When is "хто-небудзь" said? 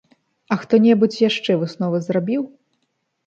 0.61-1.17